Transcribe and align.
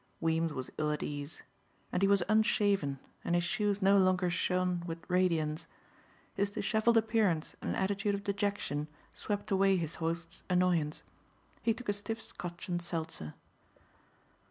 Weems 0.19 0.51
was 0.51 0.71
ill 0.79 0.89
at 0.89 1.03
ease. 1.03 1.43
And 1.91 2.01
he 2.01 2.07
was 2.07 2.23
unshaven 2.27 2.97
and 3.23 3.35
his 3.35 3.43
shoes 3.43 3.83
no 3.83 3.97
longer 3.97 4.31
shone 4.31 4.81
with 4.87 5.07
radiance. 5.07 5.67
His 6.33 6.49
disheveled 6.49 6.97
appearance 6.97 7.55
and 7.61 7.75
attitude 7.75 8.15
of 8.15 8.23
dejection 8.23 8.87
swept 9.13 9.51
away 9.51 9.77
his 9.77 9.93
host's 10.01 10.41
annoyance. 10.49 11.03
He 11.61 11.75
took 11.75 11.87
a 11.87 11.93
stiff 11.93 12.19
Scotch 12.19 12.67
and 12.67 12.81
seltzer. 12.81 13.35